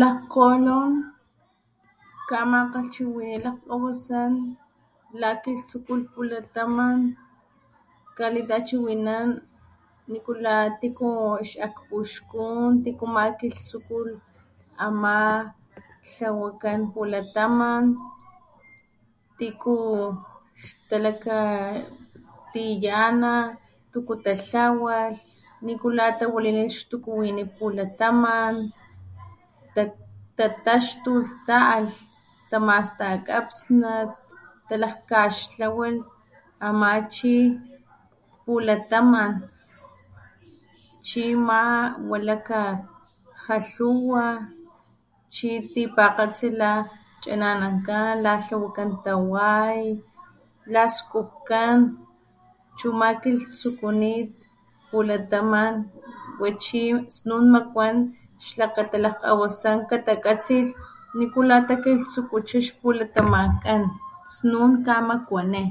[0.00, 0.92] Lakgkgolon
[2.28, 4.32] kamakgalhchiwini lakkgawasan
[5.22, 6.98] lakilhtsukulh pulataman
[8.18, 9.28] kalitachiwinan
[10.12, 11.08] nikula, tiku
[11.50, 14.12] xakpuxkun, tiku makilhtsukulh
[14.86, 15.16] ama
[16.08, 17.84] tlawakan pulataman,
[19.38, 19.76] tiku
[20.64, 23.34] xtalakatiyana,
[23.92, 25.16] tuku tatlawalh,
[25.66, 28.54] nikula tawalinilh xtukuwini pulataman,
[30.38, 31.88] tataxtulh, ta´alh
[32.50, 34.10] taxtakga kapsnat
[34.68, 36.04] talakgkaxtlawalh
[36.66, 37.34] ama chi
[38.44, 39.32] pulataman.
[41.06, 41.60] Chi ama
[42.10, 44.24] wilakaja lhuwa,
[45.34, 46.72] chi tipakgatsi la
[47.22, 49.80] chananankan, la tlawakan taway,
[50.74, 51.76] laskujkan
[52.78, 54.28] chu ama kilhtsukunit
[54.90, 55.74] pulataman
[56.40, 56.82] wa chi
[57.16, 57.96] snun makuan
[58.46, 60.70] xlakata lakgkgawasan katakatsilh
[61.18, 63.82] nikula takilhtsukucha xpulatamankan
[64.34, 65.64] snun kamakuani.